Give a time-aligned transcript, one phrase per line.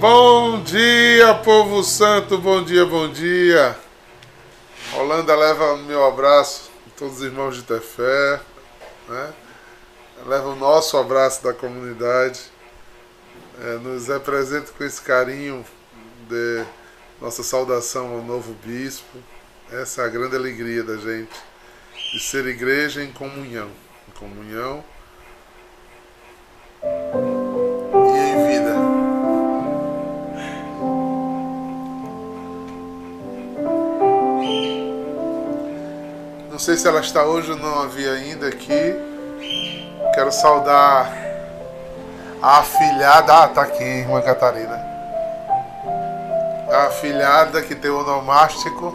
[0.00, 3.76] Bom dia, povo santo, bom dia, bom dia.
[4.94, 8.40] Holanda leva meu abraço a todos os irmãos de Tefé,
[9.06, 9.34] né?
[10.24, 12.40] leva o nosso abraço da comunidade,
[13.62, 15.62] é, nos representa com esse carinho
[16.30, 16.64] de
[17.20, 19.18] nossa saudação ao novo bispo.
[19.70, 21.38] Essa é a grande alegria da gente,
[22.14, 23.70] de ser igreja em comunhão,
[24.08, 24.82] em comunhão
[36.60, 38.94] sei se ela está hoje ou não havia ainda aqui.
[40.12, 41.10] Quero saudar
[42.42, 43.32] a afilhada.
[43.32, 44.78] Ah, tá aqui, irmã Catarina.
[46.70, 48.94] A afilhada que tem o onomástico.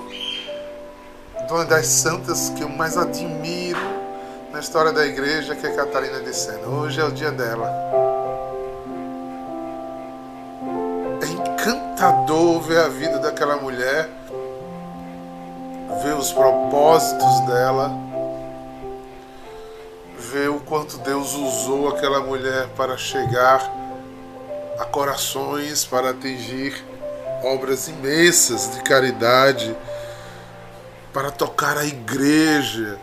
[1.50, 3.80] Uma das santas que eu mais admiro
[4.54, 6.68] na história da igreja, que é Catarina de Sena.
[6.68, 7.68] Hoje é o dia dela.
[11.20, 14.08] É encantador ver a vida daquela mulher,
[16.04, 17.92] ver os propósitos dela,
[20.18, 23.62] ver o quanto Deus usou aquela mulher para chegar
[24.80, 26.84] a corações, para atingir
[27.44, 29.76] obras imensas de caridade,
[31.14, 33.00] para tocar a igreja,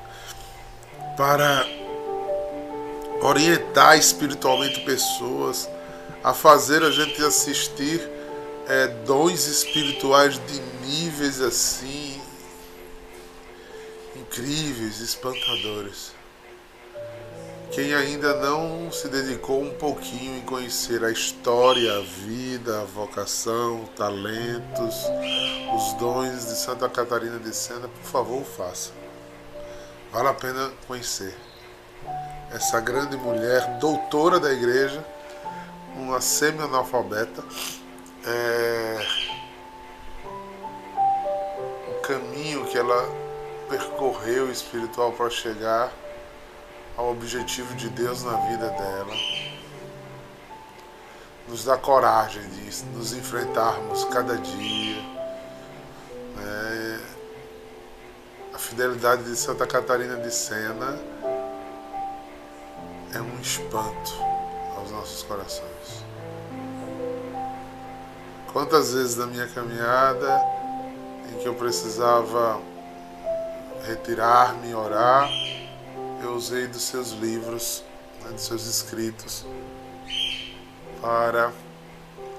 [1.17, 1.67] para
[3.23, 5.69] orientar espiritualmente pessoas,
[6.23, 8.07] a fazer a gente assistir
[8.69, 12.12] é, dons espirituais de níveis assim
[14.33, 16.15] incríveis, espantadores.
[17.71, 23.85] Quem ainda não se dedicou um pouquinho em conhecer a história, a vida, a vocação,
[23.95, 25.05] talentos,
[25.75, 28.91] os dons de Santa Catarina de Sena, por favor, faça.
[30.11, 31.35] Vale a pena conhecer.
[32.51, 35.05] Essa grande mulher, doutora da igreja,
[35.95, 37.45] uma semi-analfabeta,
[38.27, 39.07] é...
[41.91, 43.22] o caminho que ela
[43.69, 45.93] percorreu espiritual para chegar
[46.97, 49.15] ao objetivo de Deus na vida dela.
[51.49, 55.03] Nos dá coragem de nos enfrentarmos cada dia.
[56.37, 57.01] Né?
[58.55, 60.99] A fidelidade de Santa Catarina de Sena
[63.15, 64.13] é um espanto
[64.77, 66.05] aos nossos corações.
[68.53, 70.41] Quantas vezes na minha caminhada
[71.31, 72.61] em que eu precisava
[73.87, 75.29] retirar-me, orar,
[76.23, 77.83] eu usei dos seus livros,
[78.23, 79.45] né, dos seus escritos,
[81.01, 81.53] para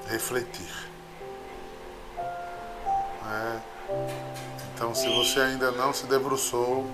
[0.07, 0.71] refletir.
[3.25, 3.59] É.
[4.73, 6.85] Então, se você ainda não se debruçou,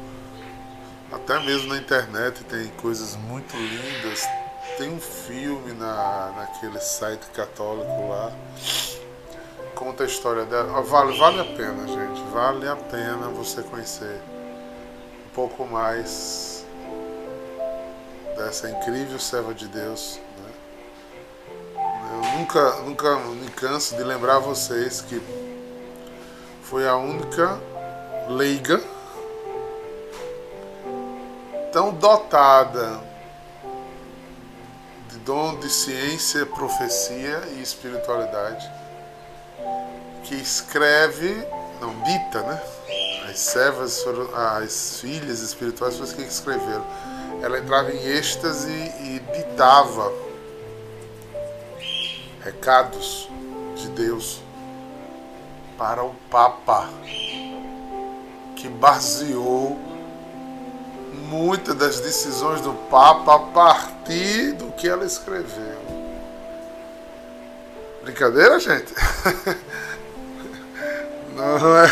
[1.12, 4.28] até mesmo na internet tem coisas muito lindas.
[4.78, 8.32] Tem um filme na, naquele site católico lá.
[9.76, 10.82] Conta a história dela.
[10.82, 12.22] Vale, vale a pena, gente.
[12.32, 14.22] Vale a pena você conhecer
[15.30, 16.66] pouco mais
[18.36, 20.20] dessa incrível serva de Deus.
[20.38, 20.52] Né?
[22.12, 25.22] Eu nunca, nunca me canso de lembrar vocês que
[26.64, 27.60] foi a única
[28.28, 28.82] leiga
[31.72, 33.02] tão dotada
[35.10, 38.70] de dom de ciência, profecia e espiritualidade
[40.24, 41.44] que escreve,
[41.82, 42.62] não dita, né?
[43.30, 46.86] As servas foram, as filhas espirituais foram as que escreveram
[47.42, 50.14] ela entrava em êxtase e ditava
[52.44, 53.30] recados
[53.76, 54.42] de Deus
[55.78, 56.90] para o Papa,
[58.56, 59.80] que baseou
[61.30, 65.80] muitas das decisões do Papa a partir do que ela escreveu.
[68.04, 68.94] Brincadeira, gente?
[71.36, 71.88] Não é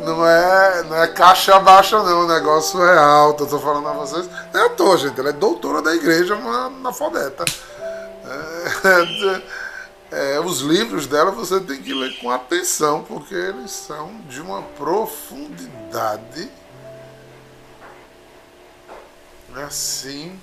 [0.00, 2.24] não é, não é caixa baixa, não.
[2.24, 3.44] O negócio é alto.
[3.44, 4.28] Eu tô falando a vocês.
[4.52, 5.18] Não é à toa, gente.
[5.18, 7.44] Ela é doutora da igreja, uma analfabeta.
[10.12, 14.40] É, é, os livros dela você tem que ler com atenção, porque eles são de
[14.40, 16.50] uma profundidade
[19.64, 20.38] assim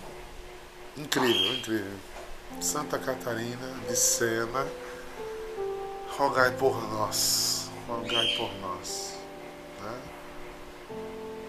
[0.95, 1.97] incrível, incrível.
[2.59, 4.65] Santa Catarina de Sena,
[6.17, 8.66] rogai por nós, rogai por nós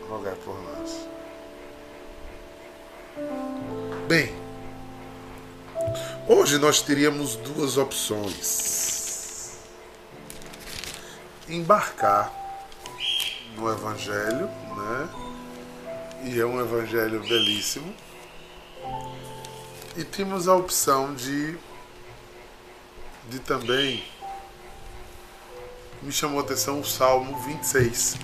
[0.08, 1.06] rogar por nós.
[4.06, 4.34] Bem,
[6.26, 9.58] hoje nós teríamos duas opções:
[11.49, 12.32] embarcar
[13.56, 14.46] no Evangelho,
[14.76, 15.08] né?
[16.25, 17.94] E é um Evangelho belíssimo.
[19.96, 21.58] E temos a opção de
[23.28, 24.02] de também
[26.00, 28.16] me chamou a atenção o Salmo 26.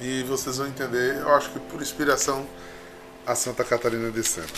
[0.00, 2.46] E vocês vão entender, eu acho que por inspiração
[3.26, 4.46] a Santa Catarina de Sena.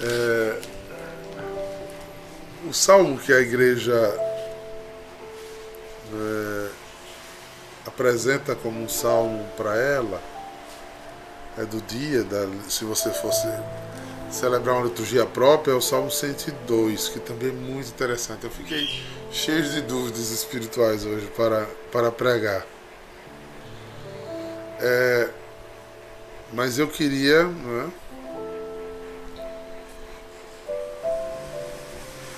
[0.00, 0.58] é,
[2.68, 3.92] o salmo que a igreja
[6.14, 6.68] é,
[7.86, 10.22] apresenta como um salmo para ela
[11.58, 13.46] é do dia, da, se você fosse
[14.30, 18.44] celebrar uma liturgia própria, é o Salmo 102, que também é muito interessante.
[18.44, 18.88] Eu fiquei
[19.30, 22.64] cheio de dúvidas espirituais hoje para, para pregar.
[24.84, 25.30] É,
[26.52, 27.88] mas eu queria é,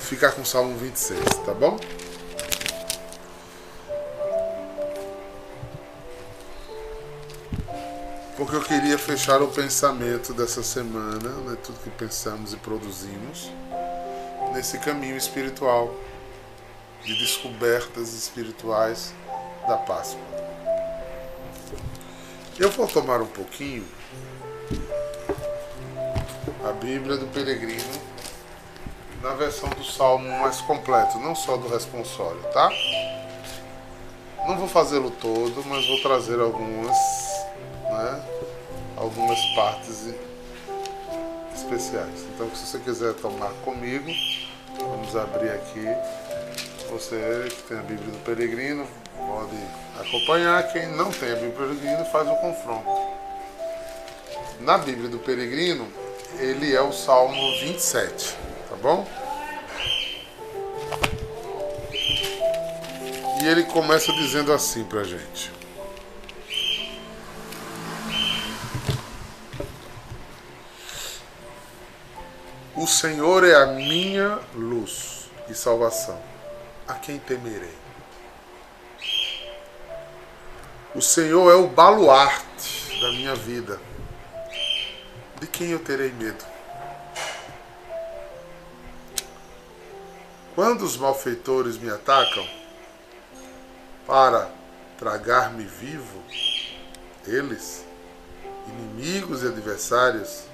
[0.01, 1.81] ficar com o Salmo 26, tá bom?
[8.37, 13.51] Porque eu queria fechar o pensamento dessa semana, né, tudo que pensamos e produzimos,
[14.53, 15.95] nesse caminho espiritual
[17.03, 19.15] de descobertas espirituais
[19.67, 20.34] da Páscoa.
[22.57, 23.85] Eu vou tomar um pouquinho
[26.65, 28.01] a Bíblia do Peregrino
[29.21, 32.71] na versão do Salmo mais completo, não só do responsório, tá?
[34.47, 36.97] Não vou fazê-lo todo, mas vou trazer algumas,
[37.91, 38.25] né,
[38.97, 40.15] algumas partes
[41.57, 42.25] especiais.
[42.35, 44.13] Então, se você quiser tomar comigo,
[44.79, 45.87] vamos abrir aqui.
[46.89, 48.87] Você que tem a Bíblia do Peregrino,
[49.17, 49.57] pode
[49.99, 50.73] acompanhar.
[50.73, 53.15] Quem não tem a Bíblia do Peregrino faz o confronto.
[54.61, 55.87] Na Bíblia do Peregrino,
[56.39, 58.37] ele é o Salmo 27,
[58.69, 59.07] tá bom?
[63.43, 65.53] E ele começa dizendo assim pra gente.
[72.75, 76.21] O Senhor é a minha luz e salvação.
[76.89, 77.84] A quem temerei?
[80.95, 83.81] O Senhor é o baluarte da minha vida.
[85.41, 86.45] De quem eu terei medo?
[90.55, 92.49] Quando os malfeitores me atacam
[94.07, 94.49] para
[94.97, 96.23] tragar-me vivo,
[97.27, 97.85] eles,
[98.69, 100.45] inimigos e adversários,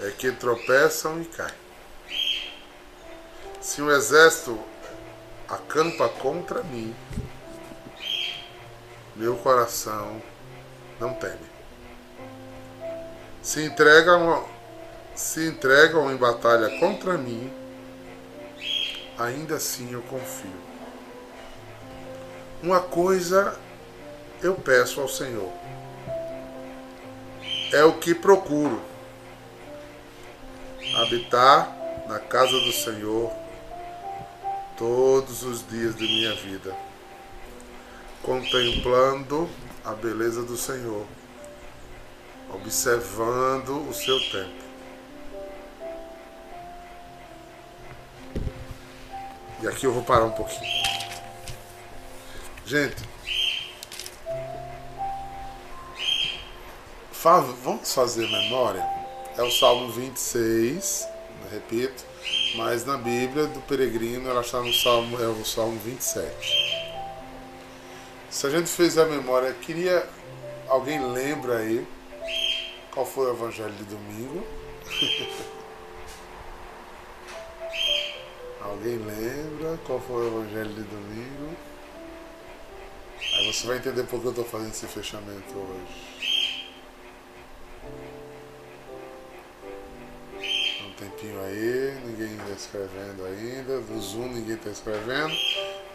[0.00, 1.54] é que tropeçam e caem.
[3.58, 4.62] Se um exército
[5.48, 6.94] acampa contra mim,
[9.18, 10.22] meu coração
[11.00, 11.50] não teme.
[13.42, 14.44] Se entregam,
[15.12, 17.52] se entregam em batalha contra mim,
[19.18, 20.68] ainda assim eu confio.
[22.62, 23.58] Uma coisa
[24.40, 25.52] eu peço ao Senhor.
[27.72, 28.80] É o que procuro.
[30.94, 31.76] Habitar
[32.08, 33.32] na casa do Senhor
[34.76, 36.88] todos os dias de minha vida
[38.22, 39.48] contemplando
[39.84, 41.06] a beleza do Senhor,
[42.52, 44.68] observando o seu tempo.
[49.62, 50.78] E aqui eu vou parar um pouquinho.
[52.64, 53.02] Gente,
[57.62, 58.86] vamos fazer memória?
[59.36, 61.06] É o Salmo 26,
[61.50, 62.04] repito,
[62.56, 66.67] mas na Bíblia do peregrino ela está no Salmo, é o Salmo 27.
[68.38, 70.08] Se a gente fez a memória, queria.
[70.68, 71.84] Alguém lembra aí
[72.92, 74.46] qual foi o evangelho de domingo?
[78.62, 81.56] Alguém lembra qual foi o evangelho de domingo?
[83.20, 86.06] Aí você vai entender por que eu estou fazendo esse fechamento hoje.
[90.86, 93.80] Um tempinho aí, ninguém está escrevendo ainda.
[93.80, 95.34] Do Zoom ninguém está escrevendo.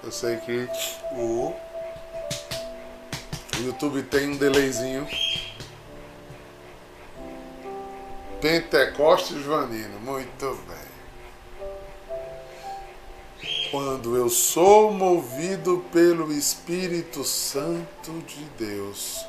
[0.03, 0.67] Eu sei que
[1.13, 1.55] o
[3.63, 5.07] YouTube tem um delayzinho.
[8.41, 10.93] Pentecostes Joanino, muito bem.
[13.71, 19.25] Quando eu sou movido pelo Espírito Santo de Deus.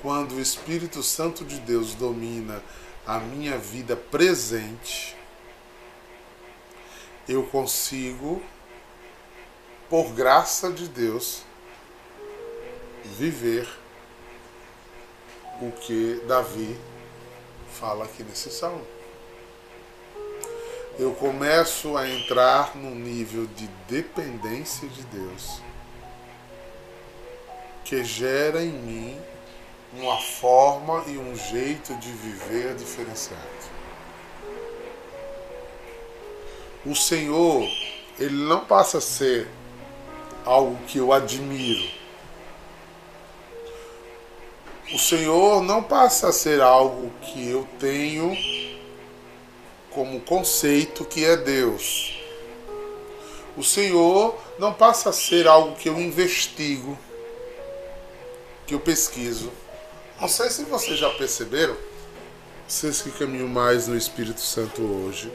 [0.00, 2.62] Quando o Espírito Santo de Deus domina
[3.06, 5.14] a minha vida presente,
[7.28, 8.42] eu consigo
[9.94, 11.42] por graça de Deus,
[13.16, 13.64] viver
[15.62, 16.76] o que Davi
[17.78, 18.84] fala aqui nesse salmo.
[20.98, 25.62] Eu começo a entrar num nível de dependência de Deus
[27.84, 29.22] que gera em mim
[29.96, 33.44] uma forma e um jeito de viver diferenciado.
[36.84, 37.62] O Senhor,
[38.18, 39.46] ele não passa a ser
[40.44, 41.88] algo que eu admiro.
[44.92, 48.36] O Senhor não passa a ser algo que eu tenho
[49.90, 52.20] como conceito que é Deus.
[53.56, 56.98] O Senhor não passa a ser algo que eu investigo,
[58.66, 59.50] que eu pesquiso.
[60.20, 61.76] Não sei se vocês já perceberam,
[62.68, 65.32] vocês que caminham mais no Espírito Santo hoje,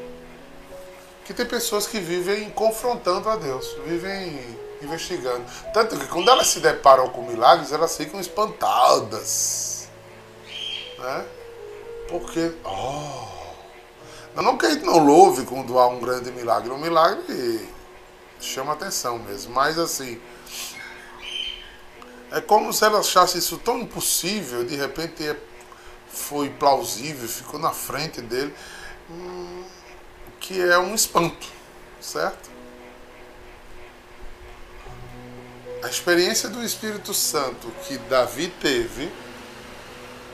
[1.25, 4.39] que tem pessoas que vivem confrontando a Deus, vivem
[4.81, 5.45] investigando.
[5.73, 9.87] Tanto que quando elas se deparam com milagres, elas ficam espantadas.
[10.97, 11.25] Né?
[12.07, 16.71] Porque, oh, não que a gente não louve quando há um grande milagre.
[16.71, 17.69] Um milagre
[18.39, 19.53] chama atenção mesmo.
[19.53, 20.19] Mas assim,
[22.31, 25.35] é como se ela achasse isso tão impossível, de repente é,
[26.07, 28.53] foi plausível, ficou na frente dele,
[29.09, 29.63] hum,
[30.39, 31.47] que é um espanto,
[31.99, 32.48] certo?
[35.81, 39.09] A experiência do Espírito Santo que Davi teve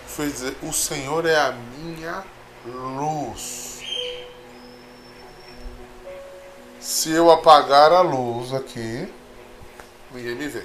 [0.07, 2.23] foi dizer: O Senhor é a minha
[2.65, 3.79] luz.
[6.79, 9.07] Se eu apagar a luz aqui,
[10.11, 10.63] ninguém me vê.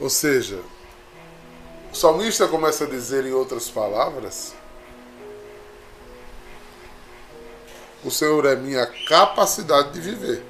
[0.00, 0.62] Ou seja,
[1.92, 4.54] o salmista começa a dizer em outras palavras:
[8.04, 10.44] O Senhor é minha capacidade de viver.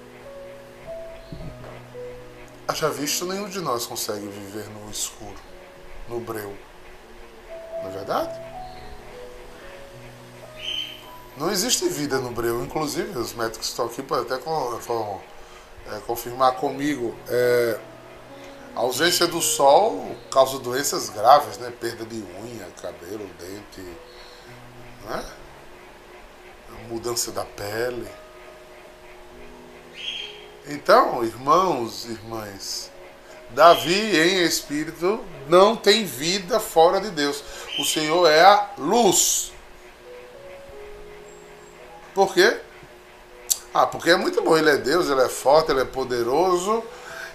[2.67, 5.39] Haja visto, nenhum de nós consegue viver no escuro,
[6.09, 6.55] no breu.
[7.83, 8.49] Não é verdade?
[11.39, 12.63] Não existe vida no breu.
[12.63, 17.17] Inclusive, os médicos que estão aqui podem até é, confirmar comigo.
[17.29, 17.79] É,
[18.77, 21.73] a ausência do sol causa doenças graves, né?
[21.81, 23.81] Perda de unha, cabelo, dente,
[25.09, 25.25] né?
[26.89, 28.09] Mudança da pele.
[30.67, 32.91] Então, irmãos, irmãs,
[33.51, 37.43] Davi em espírito não tem vida fora de Deus.
[37.79, 39.53] O Senhor é a luz.
[42.15, 42.59] Por quê?
[43.73, 44.57] Ah, porque é muito bom.
[44.57, 46.83] Ele é Deus, ele é forte, ele é poderoso.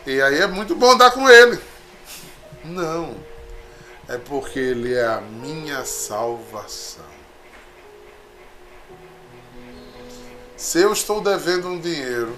[0.05, 1.59] E aí é muito bom andar com ele.
[2.63, 3.15] Não.
[4.07, 7.12] É porque ele é a minha salvação.
[10.63, 12.38] Se eu estou devendo um dinheiro,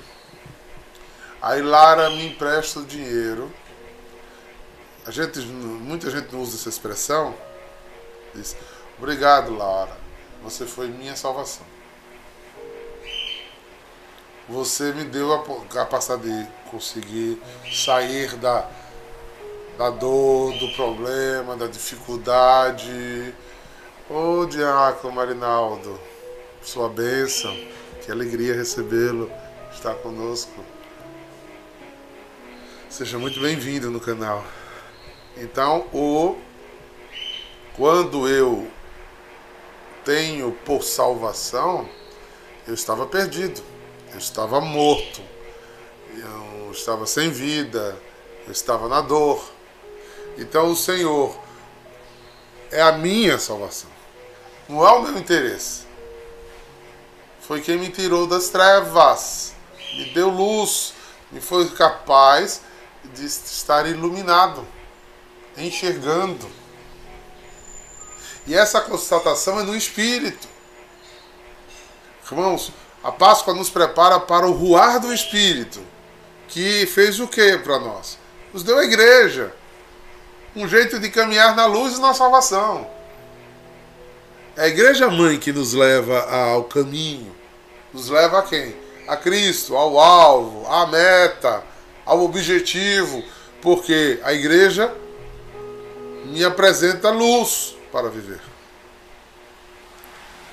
[1.40, 3.54] aí Lara me empresta o dinheiro.
[5.06, 7.36] A gente, muita gente não usa essa expressão.
[8.34, 8.58] Diz,
[8.98, 9.96] obrigado, Lara.
[10.44, 11.64] Você foi minha salvação.
[14.50, 17.40] Você me deu a capacidade de conseguir
[17.72, 18.68] sair da,
[19.78, 23.36] da dor, do problema, da dificuldade.
[24.10, 26.00] Ô oh, Diácono Marinaldo,
[26.64, 27.56] sua bênção,
[28.06, 29.32] que alegria recebê-lo,
[29.74, 30.64] estar conosco.
[32.90, 34.46] Seja muito bem-vindo no canal.
[35.36, 36.38] Então, o
[37.76, 38.70] quando eu
[40.06, 41.90] tenho por salvação,
[42.66, 43.62] eu estava perdido
[44.16, 45.22] eu estava morto,
[46.16, 47.98] eu estava sem vida,
[48.46, 49.44] eu estava na dor.
[50.38, 51.38] Então o Senhor
[52.72, 53.90] é a minha salvação,
[54.70, 55.85] não é o meu interesse.
[57.48, 59.54] Foi quem me tirou das trevas,
[59.94, 60.94] me deu luz,
[61.32, 62.62] me foi capaz
[63.14, 64.66] de estar iluminado,
[65.56, 66.50] enxergando.
[68.48, 70.48] E essa constatação é no espírito.
[72.32, 72.72] Irmãos,
[73.04, 75.80] a Páscoa nos prepara para o ruar do Espírito,
[76.48, 78.18] que fez o que para nós?
[78.52, 79.54] Nos deu a igreja,
[80.56, 82.95] um jeito de caminhar na luz e na salvação.
[84.56, 87.36] É a igreja mãe que nos leva ao caminho,
[87.94, 88.76] nos leva a quem?
[89.08, 91.64] A Cristo, ao alvo, à meta,
[92.06, 93.24] ao objetivo,
[93.62, 94.94] porque a igreja
[96.26, 98.42] me apresenta luz para viver.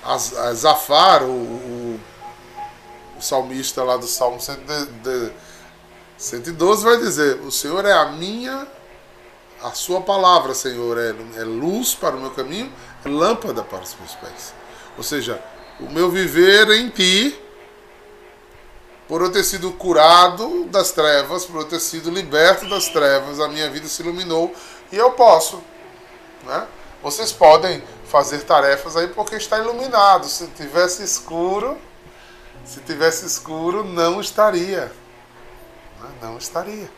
[0.04, 2.00] A Zafar, o, o
[3.22, 8.66] o salmista lá do Salmo 112 vai dizer: O Senhor é a minha,
[9.62, 12.72] a sua palavra, Senhor, é, é luz para o meu caminho,
[13.04, 14.54] lâmpada para os meus pés.
[14.96, 15.42] Ou seja,
[15.80, 17.38] o meu viver em ti,
[19.08, 23.48] por eu ter sido curado das trevas, por eu ter sido liberto das trevas, a
[23.48, 24.54] minha vida se iluminou
[24.90, 25.62] e eu posso.
[26.44, 26.66] Né?
[27.02, 30.28] Vocês podem fazer tarefas aí porque está iluminado.
[30.28, 31.78] Se tivesse escuro,
[32.64, 34.92] se tivesse escuro, não estaria.
[36.20, 36.90] Não estaria.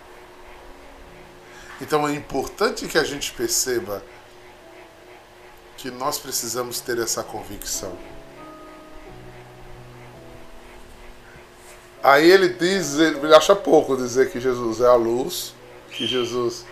[1.81, 4.03] Então é importante que a gente perceba
[5.85, 7.93] que nós precisamos ter essa convicção.
[12.03, 15.55] Aí ele diz, ele acha pouco dizer que Jesus é a luz,
[15.91, 16.65] que Jesus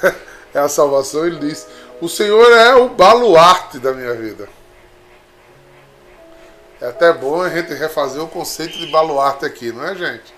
[0.54, 1.66] é a salvação, ele diz:
[2.00, 4.48] O Senhor é o baluarte da minha vida.
[6.80, 10.32] É até bom a gente refazer o conceito de baluarte aqui, não é, gente?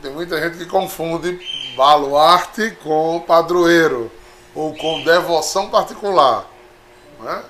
[0.00, 1.40] Tem muita gente que confunde
[1.76, 4.12] baluarte com padroeiro
[4.54, 6.53] ou com devoção particular.
[7.24, 7.44] Não é?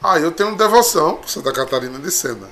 [0.00, 2.48] Ah, eu tenho devoção por Santa Catarina de Sena,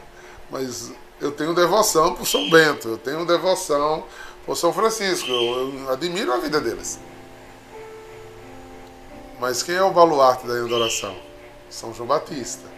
[0.50, 4.04] mas eu tenho devoção por São Bento, eu tenho devoção
[4.44, 6.98] por São Francisco, eu admiro a vida deles.
[9.38, 11.16] Mas quem é o baluarte da adoração?
[11.70, 12.68] São João Batista.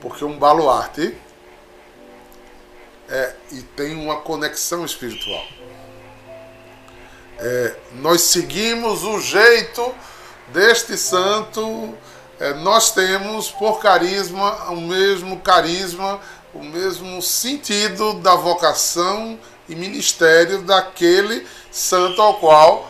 [0.00, 1.16] Porque um baluarte
[3.08, 5.44] é, e tem uma conexão espiritual.
[7.38, 9.94] É, nós seguimos o jeito
[10.48, 11.94] deste santo,
[12.38, 16.20] é, nós temos por carisma o mesmo carisma
[16.54, 22.88] o mesmo sentido da vocação e ministério daquele santo ao qual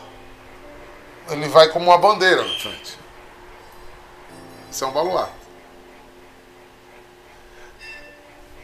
[1.31, 2.99] ele vai como uma bandeira na frente.
[4.71, 5.33] Isso é um baluarte.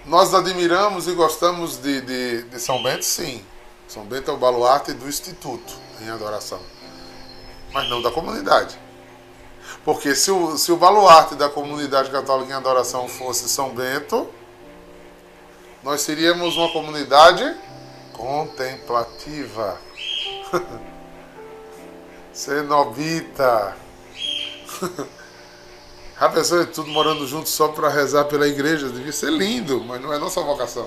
[0.04, 3.44] Nós admiramos e gostamos de, de, de São Bento, sim.
[3.88, 6.60] São Bento é o baluarte do Instituto em adoração,
[7.72, 8.78] mas não da comunidade.
[9.84, 14.28] Porque se o, se o baluarte da comunidade católica em adoração fosse São Bento,
[15.82, 17.56] nós seríamos uma comunidade
[18.12, 19.80] contemplativa,
[22.32, 23.76] cenobita.
[26.20, 30.02] A pessoa é tudo morando junto só para rezar pela igreja, devia ser lindo, mas
[30.02, 30.86] não é nossa vocação.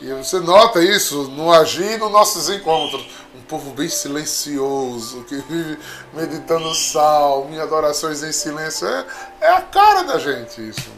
[0.00, 3.06] E você nota isso no agir nos nossos encontros.
[3.48, 5.78] Povo bem silencioso, que vive
[6.12, 8.86] meditando salmo, em adorações em silêncio.
[8.86, 9.06] É,
[9.40, 10.90] é a cara da gente isso.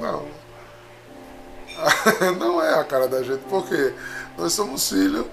[0.00, 0.26] Não.
[2.38, 3.94] não é a cara da gente, porque
[4.36, 5.26] nós somos filhos.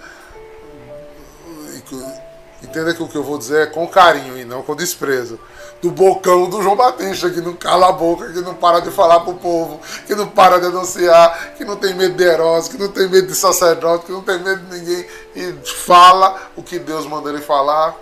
[2.64, 5.40] Entenda que o que eu vou dizer é com carinho e não com desprezo.
[5.82, 9.22] Do bocão do João Batista, que não cala a boca, que não para de falar
[9.22, 12.90] pro povo, que não para de anunciar, que não tem medo de heróis, que não
[12.90, 17.08] tem medo de sacerdote, que não tem medo de ninguém e fala o que Deus
[17.08, 17.96] manda ele falar.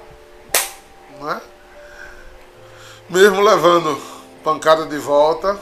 [1.22, 1.42] Não é?
[3.10, 3.98] Mesmo levando
[4.44, 5.58] pancada de volta,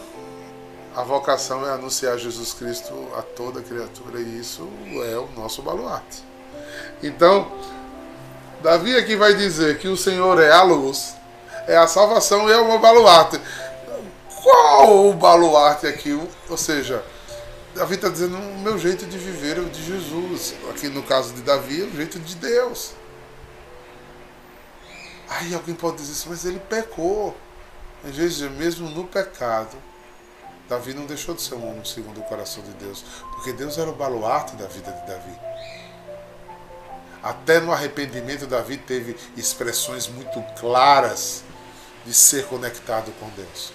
[0.96, 4.68] a vocação é anunciar Jesus Cristo a toda criatura e isso
[5.06, 6.24] é o nosso baluarte.
[7.04, 7.52] Então,
[8.62, 11.16] Davi aqui vai dizer que o Senhor é a luz,
[11.68, 13.40] é a salvação e é o baluarte.
[14.42, 16.12] Qual o baluarte aqui?
[16.50, 17.04] Ou seja,
[17.76, 20.56] Davi está dizendo o meu jeito de viver é o de Jesus.
[20.70, 22.94] Aqui no caso de Davi é o jeito de Deus.
[25.30, 27.36] Aí alguém pode dizer assim, mas ele pecou.
[28.08, 29.76] Às vezes, mesmo no pecado,
[30.70, 33.90] Davi não deixou de ser um homem segundo o coração de Deus, porque Deus era
[33.90, 35.40] o baluarte da vida de Davi.
[37.22, 41.44] Até no arrependimento, Davi teve expressões muito claras
[42.06, 43.74] de ser conectado com Deus.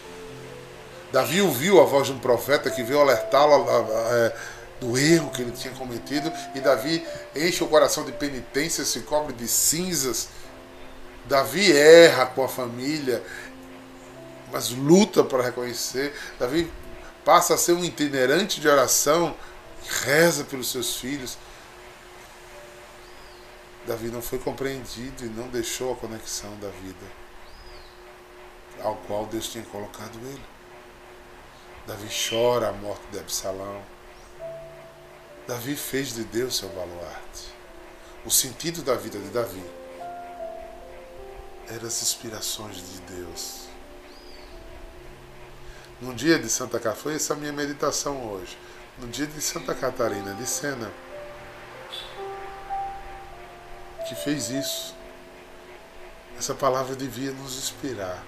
[1.13, 4.37] Davi ouviu a voz de um profeta que veio alertá-lo é,
[4.81, 9.35] do erro que ele tinha cometido, e Davi enche o coração de penitência, se cobre
[9.35, 10.29] de cinzas.
[11.27, 13.23] Davi erra com a família,
[14.51, 16.15] mas luta para reconhecer.
[16.39, 16.71] Davi
[17.25, 19.37] passa a ser um itinerante de oração,
[20.05, 21.37] reza pelos seus filhos.
[23.87, 27.23] Davi não foi compreendido e não deixou a conexão da vida
[28.83, 30.45] ao qual Deus tinha colocado ele.
[31.87, 33.83] Davi chora a morte de Absalão.
[35.47, 37.53] Davi fez de Deus seu baluarte.
[38.25, 39.65] O sentido da vida de Davi
[41.69, 43.73] eram as inspirações de Deus
[46.03, 48.59] no dia de Santa Catarina, foi essa minha meditação hoje.
[48.99, 50.91] No dia de Santa Catarina de Sena,
[54.03, 54.95] que fez isso.
[56.39, 58.23] Essa palavra devia nos inspirar.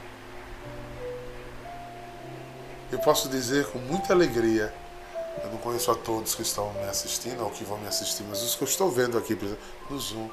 [2.93, 4.73] Eu posso dizer com muita alegria,
[5.43, 8.43] eu não conheço a todos que estão me assistindo ou que vão me assistir, mas
[8.43, 9.37] os que eu estou vendo aqui
[9.91, 10.31] no Zoom,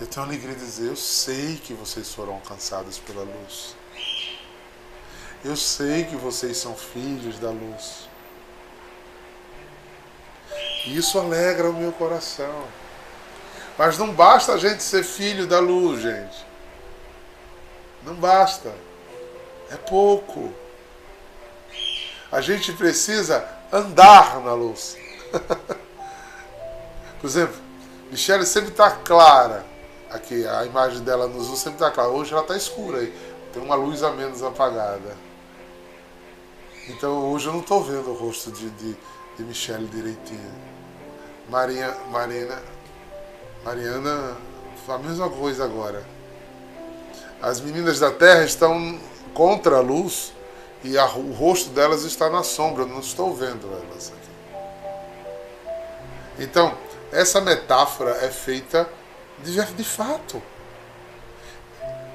[0.00, 3.76] eu tenho alegria de dizer, eu sei que vocês foram alcançados pela luz.
[5.44, 8.08] Eu sei que vocês são filhos da luz.
[10.86, 12.64] Isso alegra o meu coração.
[13.78, 16.46] Mas não basta a gente ser filho da luz, gente.
[18.02, 18.72] Não basta.
[19.70, 20.52] É pouco.
[22.30, 24.96] A gente precisa andar na luz.
[27.20, 27.56] Por exemplo,
[28.10, 29.64] Michelle sempre está clara.
[30.10, 32.10] Aqui, a imagem dela no Zoom sempre está clara.
[32.10, 33.14] Hoje ela está escura aí.
[33.52, 35.16] Tem uma luz a menos apagada.
[36.88, 38.96] Então hoje eu não estou vendo o rosto de, de,
[39.36, 40.52] de Michelle direitinho.
[41.48, 42.60] Maria, Marina,
[43.64, 44.36] Mariana,
[44.88, 46.02] a mesma coisa agora.
[47.40, 48.98] As meninas da terra estão
[49.34, 50.32] contra a luz
[50.82, 52.82] e a, o rosto delas está na sombra.
[52.84, 54.30] Eu não estou vendo elas aqui.
[56.38, 56.74] Então,
[57.12, 58.88] essa metáfora é feita
[59.38, 60.42] de, de fato.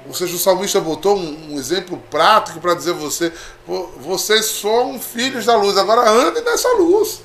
[0.06, 3.32] Ou seja, o salmista botou um, um exemplo prático para dizer a você:
[3.98, 7.22] vocês são filhos da luz, agora andem nessa luz.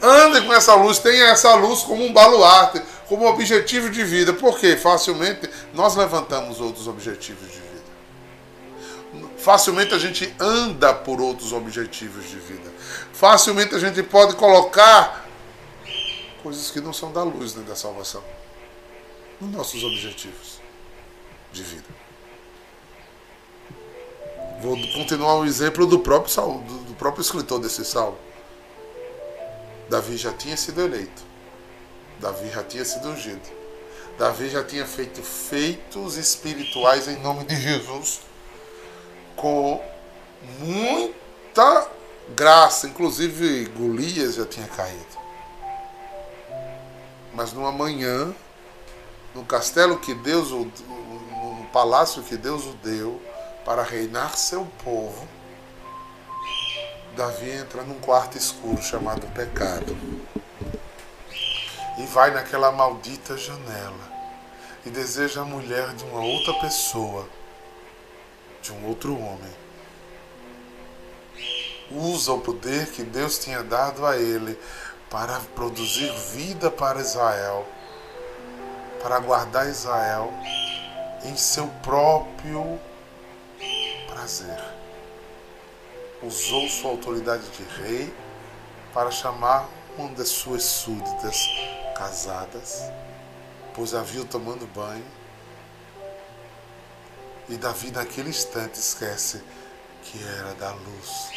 [0.00, 4.32] Andem com essa luz, tenha essa luz como um baluarte, como objetivo de vida.
[4.32, 7.68] Porque facilmente nós levantamos outros objetivos de vida.
[9.38, 12.70] Facilmente a gente anda por outros objetivos de vida.
[13.12, 15.26] Facilmente a gente pode colocar
[16.42, 18.22] coisas que não são da luz nem da salvação
[19.40, 20.60] nos nossos objetivos
[21.52, 21.86] de vida.
[24.60, 26.34] Vou continuar o exemplo do próprio,
[26.86, 28.18] do próprio escritor desse salmo.
[29.88, 31.27] Davi já tinha sido eleito.
[32.20, 33.58] Davi já tinha sido ungido.
[34.18, 38.20] Davi já tinha feito feitos espirituais em nome de Jesus
[39.36, 39.80] com
[40.58, 41.88] muita
[42.34, 42.88] graça.
[42.88, 45.18] Inclusive Golias já tinha caído.
[47.32, 48.34] Mas numa manhã,
[49.34, 53.22] no castelo que Deus, no palácio que Deus o deu
[53.64, 55.28] para reinar seu povo,
[57.16, 59.96] Davi entra num quarto escuro chamado pecado.
[61.98, 64.18] E vai naquela maldita janela
[64.86, 67.28] e deseja a mulher de uma outra pessoa,
[68.62, 69.52] de um outro homem.
[71.90, 74.56] Usa o poder que Deus tinha dado a ele
[75.10, 77.66] para produzir vida para Israel,
[79.02, 80.32] para guardar Israel
[81.24, 82.78] em seu próprio
[84.06, 84.62] prazer.
[86.22, 88.14] Usou sua autoridade de rei
[88.94, 91.36] para chamar uma das suas súditas
[91.98, 92.82] casadas,
[93.74, 95.04] pois a viu tomando banho.
[97.48, 99.42] E Davi, naquele instante, esquece
[100.02, 101.30] que era da luz.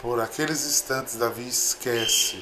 [0.00, 2.36] Por aqueles instantes, Davi esquece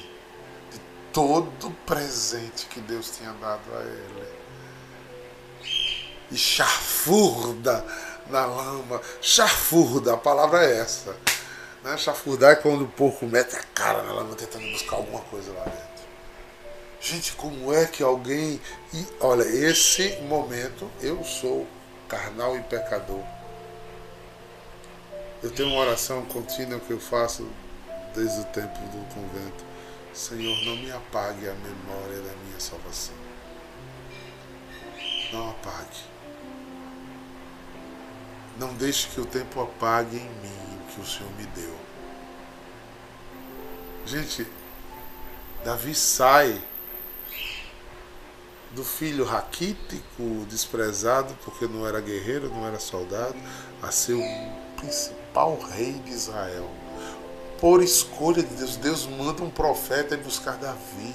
[0.71, 0.79] de
[1.13, 4.37] todo o presente que Deus tinha dado a ele.
[6.31, 7.85] E chafurda
[8.29, 9.01] na lama.
[9.21, 11.15] Chafurda, a palavra é essa.
[11.83, 11.95] Né?
[11.97, 15.63] Chafurdar é quando o porco mete a cara na lama tentando buscar alguma coisa lá
[15.63, 15.86] dentro.
[16.99, 18.59] Gente, como é que alguém.
[18.93, 21.67] E, olha, esse momento eu sou
[22.07, 23.23] carnal e pecador.
[25.43, 27.47] Eu tenho uma oração contínua que eu faço
[28.15, 29.63] desde o tempo do convento.
[30.13, 33.13] Senhor, não me apague a memória da minha salvação.
[35.31, 36.01] Não apague.
[38.57, 41.77] Não deixe que o tempo apague em mim o que o Senhor me deu.
[44.07, 44.47] Gente,
[45.63, 46.59] Davi sai
[48.77, 53.35] do filho raquítico, desprezado, porque não era guerreiro, não era soldado,
[53.81, 56.69] a ser o principal rei de Israel.
[57.59, 61.11] Por escolha de Deus, Deus manda um profeta ir buscar Davi.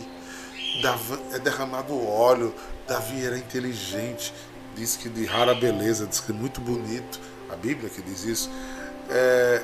[0.83, 2.53] Davi é derramado óleo.
[2.89, 4.35] Davi era inteligente,
[4.75, 7.21] diz que de rara beleza, diz que muito bonito.
[7.49, 8.51] A Bíblia que diz isso.
[9.09, 9.63] É,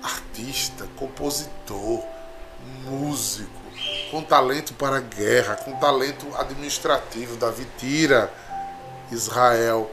[0.00, 2.04] artista, compositor,
[2.84, 3.61] músico,
[4.12, 7.34] com talento para guerra, com talento administrativo.
[7.36, 8.30] Davi tira
[9.10, 9.90] Israel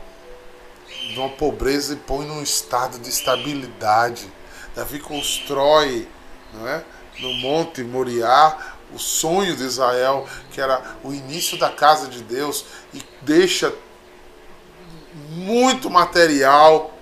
[1.13, 4.29] de uma pobreza e põe num estado de estabilidade.
[4.75, 6.05] Davi constrói
[6.53, 6.83] não é,
[7.21, 12.65] no Monte Moriá o sonho de Israel, que era o início da casa de Deus,
[12.93, 13.73] e deixa
[15.29, 16.93] muito material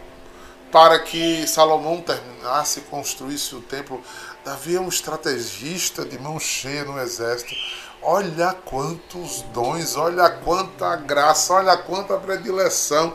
[0.71, 4.03] para que Salomão terminasse e construísse o templo.
[4.47, 7.53] Davi é um estrategista de mão cheia no exército.
[8.01, 13.13] Olha quantos dons, olha quanta graça, olha quanta predileção.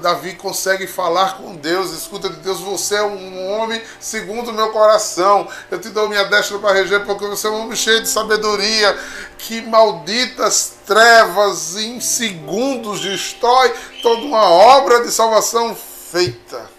[0.00, 4.70] Davi consegue falar com Deus, escuta de Deus, você é um homem segundo o meu
[4.70, 5.46] coração.
[5.70, 8.98] Eu te dou minha destra para reger, porque você é um homem cheio de sabedoria.
[9.36, 13.70] Que malditas trevas em segundos destrói
[14.02, 16.73] toda uma obra de salvação feita.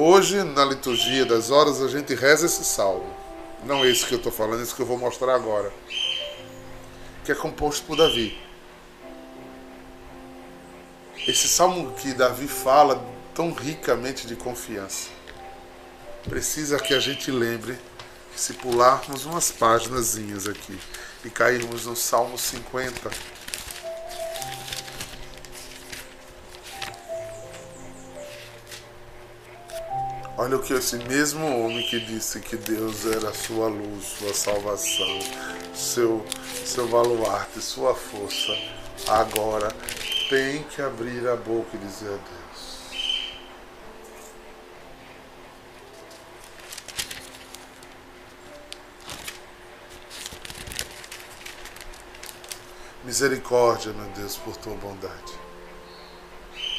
[0.00, 3.12] Hoje, na liturgia das horas, a gente reza esse salmo.
[3.64, 5.72] Não esse que eu estou falando, esse que eu vou mostrar agora.
[7.24, 8.40] Que é composto por Davi.
[11.26, 15.08] Esse salmo que Davi fala tão ricamente de confiança.
[16.28, 17.76] precisa que a gente lembre
[18.32, 20.78] que se pularmos umas páginas aqui
[21.24, 23.10] e cairmos no Salmo 50,
[30.40, 35.18] Olha o que esse mesmo homem que disse que Deus era sua luz, sua salvação,
[35.74, 36.24] seu,
[36.64, 38.52] seu baluarte, sua força,
[39.08, 39.66] agora
[40.30, 42.78] tem que abrir a boca e dizer a Deus.
[53.02, 55.32] Misericórdia, meu Deus, por tua bondade.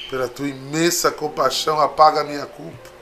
[0.10, 2.99] Pela tua imensa compaixão, apaga a minha culpa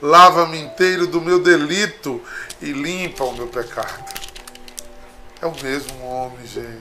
[0.00, 2.22] lava-me inteiro do meu delito
[2.60, 4.20] e limpa o meu pecado.
[5.40, 6.80] É o mesmo homem, gente,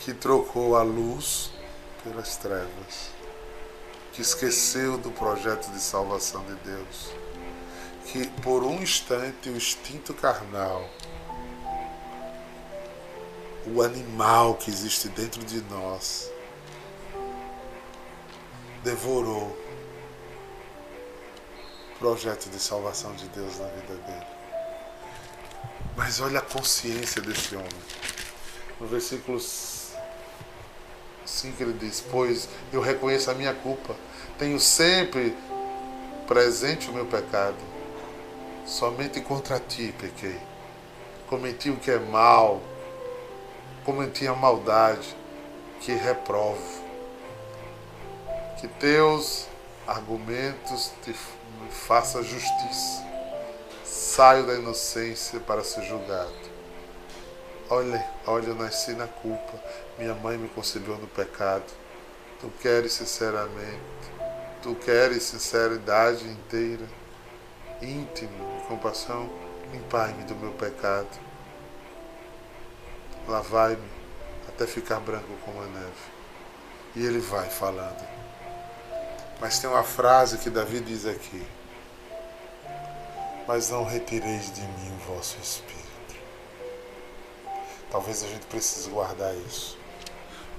[0.00, 1.50] que trocou a luz
[2.02, 3.10] pelas trevas,
[4.12, 7.12] que esqueceu do projeto de salvação de Deus,
[8.06, 10.88] que por um instante o instinto carnal,
[13.66, 16.30] o animal que existe dentro de nós,
[18.82, 19.56] devorou
[21.94, 24.26] o projeto de salvação de Deus na vida dele.
[25.96, 27.68] Mas olha a consciência desse homem.
[28.80, 33.94] No versículo 5 ele diz: Pois eu reconheço a minha culpa,
[34.38, 35.36] tenho sempre
[36.26, 37.56] presente o meu pecado.
[38.64, 40.38] Somente contra ti pequei.
[41.26, 42.62] Cometi o que é mal,
[43.84, 45.16] cometi a maldade
[45.80, 46.77] que reprovo
[48.58, 49.46] que teus
[49.86, 51.14] argumentos te
[51.70, 53.06] façam justiça.
[53.84, 56.32] Saio da inocência para ser julgado.
[57.70, 59.62] Olha, olha, eu nasci na culpa.
[59.98, 61.64] Minha mãe me concebeu no pecado.
[62.40, 63.80] Tu queres sinceramente,
[64.62, 66.86] tu queres sinceridade inteira,
[67.82, 69.28] íntimo, compaixão,
[69.72, 71.08] limpai-me do meu pecado.
[73.26, 73.88] Lavai-me
[74.48, 76.18] até ficar branco como a neve.
[76.96, 78.17] E ele vai falando.
[79.40, 81.46] Mas tem uma frase que Davi diz aqui:
[83.46, 85.78] Mas não retireis de mim o vosso espírito.
[87.90, 89.78] Talvez a gente precise guardar isso,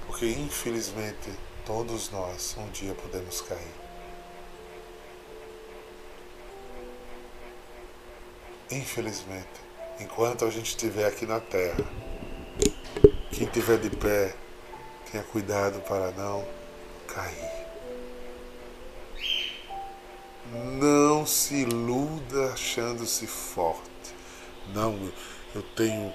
[0.06, 1.30] porque infelizmente
[1.64, 3.74] todos nós um dia podemos cair.
[8.70, 9.48] Infelizmente,
[9.98, 11.84] enquanto a gente estiver aqui na terra,
[13.30, 14.34] quem estiver de pé,
[15.10, 16.46] tenha cuidado para não
[17.06, 17.69] cair.
[20.52, 23.88] Não se iluda achando-se forte.
[24.74, 24.98] Não,
[25.54, 26.12] eu tenho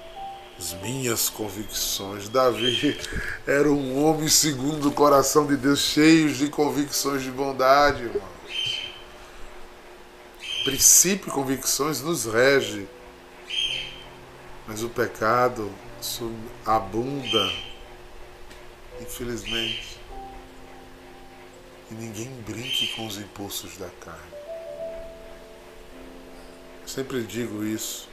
[0.58, 2.28] as minhas convicções.
[2.28, 2.98] Davi
[3.46, 8.92] era um homem segundo o coração de Deus, cheio de convicções de bondade, irmãos.
[10.64, 12.86] Princípio e convicções nos rege,
[14.66, 15.70] mas o pecado
[16.64, 17.52] abunda,
[19.00, 19.95] infelizmente.
[21.90, 24.36] E ninguém brinque com os impulsos da carne.
[26.86, 28.08] Sempre digo isso.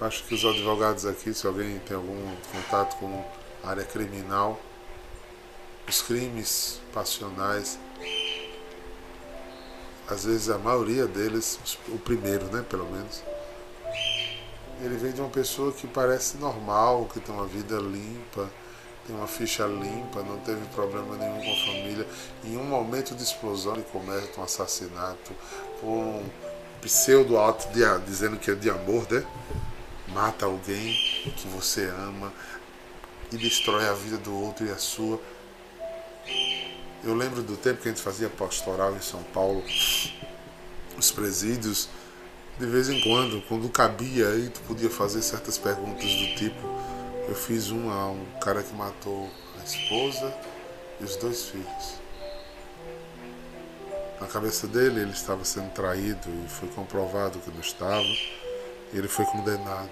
[0.00, 3.24] Acho que os advogados aqui, se alguém tem algum contato com
[3.62, 4.60] a área criminal,
[5.88, 7.78] os crimes passionais,
[10.08, 11.58] às vezes a maioria deles,
[11.88, 13.22] o primeiro, né, pelo menos,
[14.80, 18.50] ele vem de uma pessoa que parece normal, que tem uma vida limpa,
[19.06, 22.06] tem uma ficha limpa, não teve problema nenhum com a família.
[22.44, 25.32] Em um momento de explosão, ele comete um assassinato
[25.82, 26.24] um
[26.80, 29.24] pseudo ato de, dizendo que é de amor, né?
[30.08, 30.94] Mata alguém
[31.36, 32.32] que você ama
[33.32, 35.20] e destrói a vida do outro e a sua.
[37.02, 39.62] Eu lembro do tempo que a gente fazia pastoral em São Paulo,
[40.96, 41.88] os presídios,
[42.58, 46.93] de vez em quando, quando cabia, aí tu podia fazer certas perguntas do tipo
[47.28, 50.34] eu fiz um a um cara que matou a esposa
[51.00, 51.94] e os dois filhos.
[54.20, 58.02] Na cabeça dele, ele estava sendo traído e foi comprovado que não estava.
[58.02, 59.90] E ele foi condenado.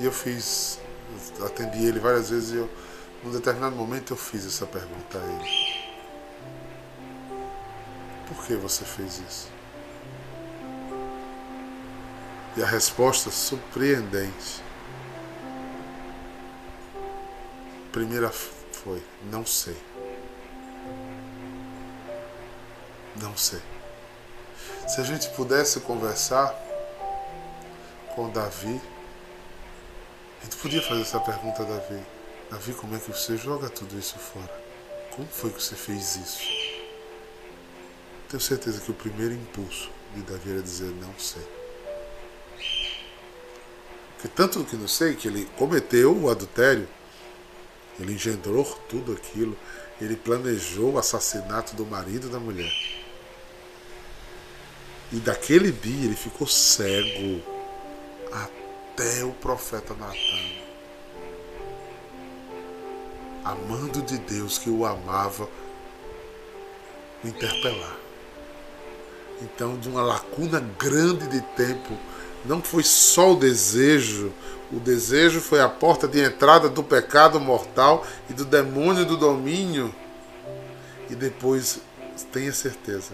[0.00, 0.80] E eu fiz,
[1.44, 2.70] atendi ele várias vezes e eu,
[3.22, 5.80] num determinado momento eu fiz essa pergunta a ele.
[8.26, 9.48] Por que você fez isso?
[12.56, 14.62] E a resposta surpreendente
[17.92, 19.76] Primeira foi: não sei.
[23.16, 23.60] Não sei.
[24.88, 26.54] Se a gente pudesse conversar
[28.14, 28.80] com Davi,
[30.40, 32.02] a gente podia fazer essa pergunta a Davi.
[32.50, 34.62] Davi, como é que você joga tudo isso fora?
[35.14, 36.70] Como foi que você fez isso?
[38.30, 41.42] tenho certeza que o primeiro impulso de Davi era dizer não sei.
[44.14, 46.88] Porque tanto que não sei que ele cometeu o adultério,
[48.02, 49.56] ele engendrou tudo aquilo,
[50.00, 52.72] ele planejou o assassinato do marido da mulher.
[55.12, 57.42] E daquele dia ele ficou cego
[58.32, 60.60] até o profeta Natan.
[63.44, 65.48] Amando de Deus que o amava,
[67.24, 67.96] interpelar.
[69.42, 71.98] Então, de uma lacuna grande de tempo,
[72.44, 74.32] não foi só o desejo,
[74.72, 79.94] o desejo foi a porta de entrada do pecado mortal e do demônio do domínio.
[81.08, 81.80] E depois,
[82.32, 83.12] tenha certeza,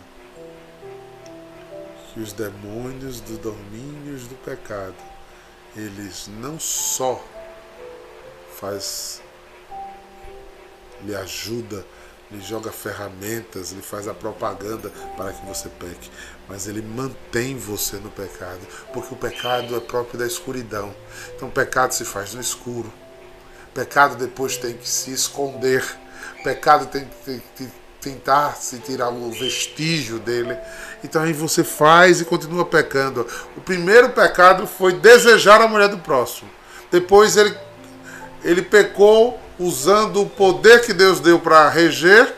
[2.12, 4.95] que os demônios dos domínios do pecado,
[5.75, 7.23] eles não só
[8.59, 9.23] faz
[11.03, 11.85] lhe ajuda,
[12.31, 16.11] lhe joga ferramentas, lhe faz a propaganda para que você peque,
[16.49, 18.61] mas ele mantém você no pecado,
[18.93, 20.95] porque o pecado é próprio da escuridão.
[21.35, 22.93] Então o pecado se faz no escuro.
[23.71, 25.85] O pecado depois tem que se esconder.
[26.41, 27.09] O pecado tem
[27.57, 30.57] que tentar se tirar o vestígio dele.
[31.03, 33.27] Então aí você faz e continua pecando.
[33.57, 36.49] O primeiro pecado foi desejar a mulher do próximo.
[36.91, 37.57] Depois ele,
[38.45, 42.35] ele pecou usando o poder que Deus deu para reger,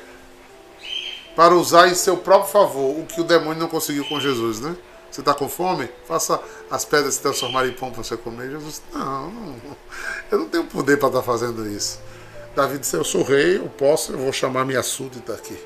[1.35, 4.77] para usar em seu próprio favor, o que o demônio não conseguiu com Jesus, né?
[5.11, 5.89] Você está com fome?
[6.07, 8.51] Faça as pedras se transformarem em pão para você comer.
[8.51, 9.57] Jesus, não, não,
[10.31, 11.99] eu não tenho poder para estar tá fazendo isso.
[12.55, 15.59] Davi disse: Eu sou rei, eu posso, eu vou chamar minha súdita aqui.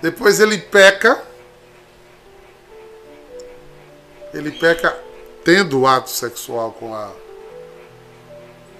[0.00, 1.22] Depois ele peca.
[4.32, 4.96] Ele peca
[5.44, 7.10] tendo o ato sexual com a,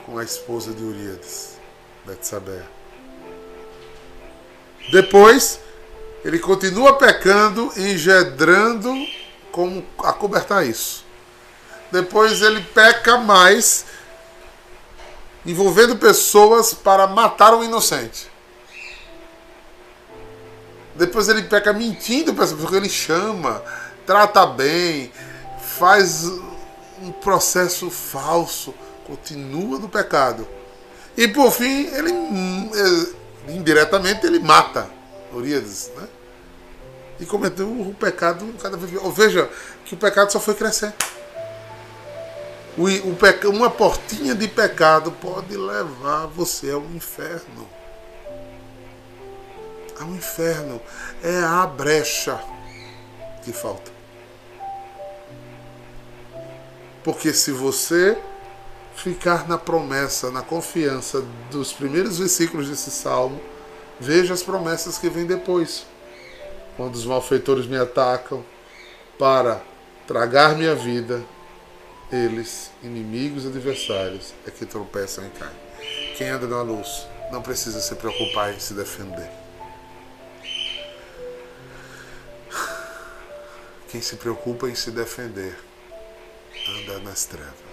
[0.04, 1.56] com a esposa de Urias,
[2.04, 2.62] Betsabé.
[4.90, 5.60] Depois,
[6.24, 8.92] ele continua pecando, engendrando
[9.50, 11.04] como acobertar isso.
[11.90, 13.86] Depois ele peca mais
[15.46, 18.30] envolvendo pessoas para matar um inocente.
[20.94, 23.62] Depois ele peca mentindo para porque ele chama,
[24.06, 25.12] trata bem,
[25.78, 26.24] faz
[27.02, 28.72] um processo falso,
[29.06, 30.46] continua no pecado.
[31.16, 32.12] E por fim, ele
[33.48, 34.88] indiretamente ele mata
[35.32, 36.08] Urias, né?
[37.20, 38.90] E cometeu o pecado cada vez.
[39.14, 39.48] Veja
[39.84, 40.92] que o pecado só foi crescer.
[42.76, 47.68] O, o peca, uma portinha de pecado pode levar você ao inferno.
[50.00, 50.80] Ao inferno.
[51.22, 52.40] É a brecha
[53.44, 53.92] que falta.
[57.04, 58.18] Porque se você
[58.94, 63.40] ficar na promessa, na confiança dos primeiros versículos desse salmo,
[64.00, 65.86] veja as promessas que vêm depois.
[66.76, 68.44] Quando os malfeitores me atacam
[69.18, 69.62] para
[70.06, 71.22] tragar minha vida,
[72.10, 75.64] eles, inimigos adversários, é que tropeçam e caem.
[76.16, 79.30] Quem anda na luz não precisa se preocupar em se defender.
[83.88, 85.56] Quem se preocupa em se defender
[86.68, 87.63] anda nas trevas.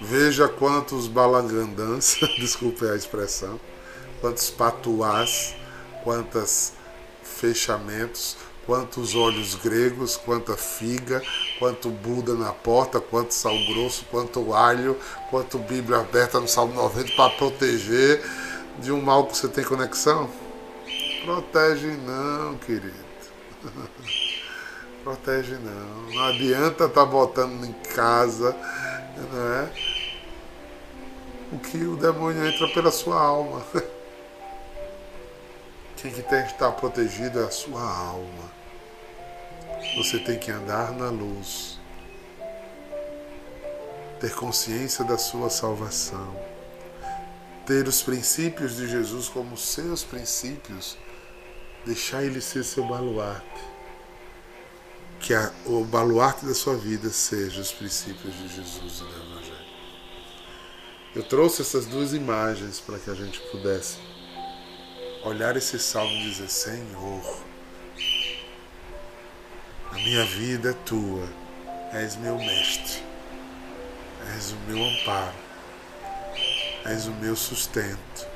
[0.00, 3.60] Veja quantos balangandãs, desculpe a expressão,
[4.20, 5.54] quantos patuás,
[6.02, 6.72] quantos
[7.22, 11.22] fechamentos, quantos olhos gregos, quanta figa,
[11.58, 14.96] quanto Buda na porta, quanto sal grosso, quanto alho,
[15.28, 18.22] quanto Bíblia aberta no Salmo 90 para proteger
[18.78, 20.30] de um mal que você tem conexão?
[21.24, 22.94] Protege não, querido.
[25.04, 26.14] Protege não.
[26.14, 28.56] Não adianta estar tá botando em casa,
[29.32, 29.89] não é?
[31.52, 33.64] O que o demônio entra pela sua alma.
[35.96, 38.50] Quem que tem que estar protegido é a sua alma.
[39.96, 41.78] Você tem que andar na luz,
[44.20, 46.34] ter consciência da sua salvação,
[47.66, 50.96] ter os princípios de Jesus como seus princípios,
[51.84, 53.64] deixar ele ser seu baluarte.
[55.18, 59.02] Que a, o baluarte da sua vida seja os princípios de Jesus.
[61.12, 63.98] Eu trouxe essas duas imagens para que a gente pudesse
[65.24, 67.44] olhar esse salmo e dizer: Senhor,
[69.90, 71.28] a minha vida é tua,
[71.92, 73.02] és meu mestre,
[74.36, 75.34] és o meu amparo,
[76.84, 78.28] és o meu sustento,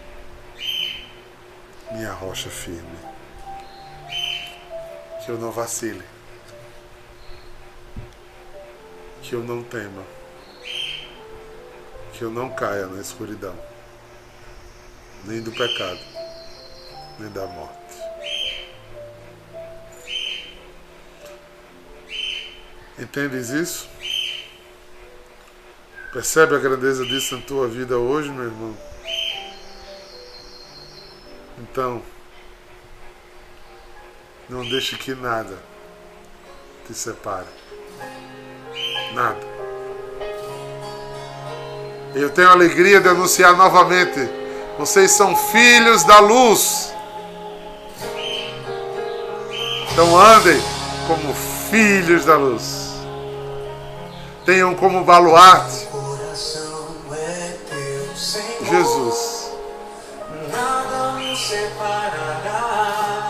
[1.93, 2.99] minha rocha firme.
[5.25, 6.05] Que eu não vacile,
[9.23, 10.05] que eu não tema,
[12.17, 13.55] que eu não caia na escuridão,
[15.25, 16.01] nem do pecado,
[17.19, 17.75] nem da morte.
[22.99, 23.89] Entendes isso?
[26.13, 28.77] Percebe a grandeza disso na tua vida hoje, meu irmão?
[31.59, 32.01] Então,
[34.49, 35.59] não deixe que nada
[36.87, 37.49] te separe.
[39.13, 39.54] Nada.
[42.15, 44.29] Eu tenho a alegria de anunciar novamente:
[44.79, 46.93] vocês são filhos da luz.
[49.93, 50.61] Então andem
[51.07, 51.35] como
[51.71, 52.95] filhos da luz.
[54.45, 55.89] Tenham como baluarte
[58.71, 59.53] Jesus.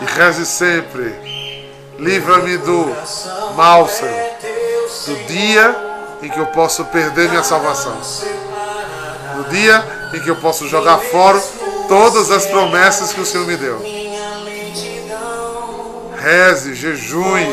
[0.01, 1.65] E reze sempre.
[1.97, 2.95] Livra-me do
[3.55, 4.31] mal, Senhor.
[5.05, 5.75] Do dia
[6.21, 7.95] em que eu posso perder minha salvação.
[9.35, 11.41] No dia em que eu posso jogar fora
[11.87, 13.81] todas as promessas que o Senhor me deu.
[16.17, 17.45] Reze, jejue,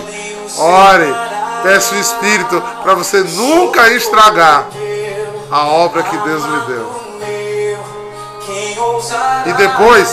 [0.57, 1.14] ore,
[1.62, 4.68] peça o Espírito para você nunca estragar
[5.51, 7.03] a obra que Deus lhe deu.
[9.47, 10.09] E depois,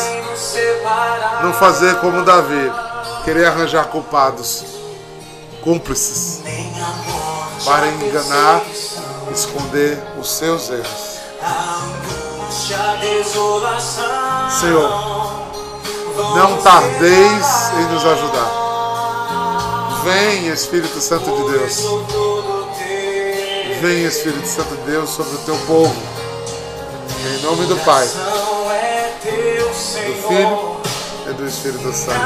[1.41, 2.71] não fazer como Davi,
[3.23, 4.65] querer arranjar culpados,
[5.61, 6.41] cúmplices,
[7.63, 8.61] para enganar,
[9.31, 11.08] esconder os seus erros.
[14.59, 14.89] Senhor,
[16.35, 18.51] não tardeis em nos ajudar.
[20.03, 21.77] Vem, Espírito Santo de Deus.
[23.81, 25.95] Vem, Espírito Santo de Deus, sobre o teu povo.
[27.25, 29.73] Em nome do Pai, do
[30.27, 30.77] Filho
[31.29, 32.19] e do Espírito Santo.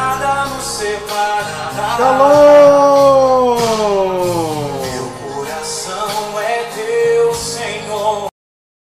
[1.98, 4.03] Shalom!